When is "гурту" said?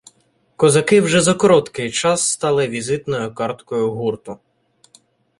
3.91-4.37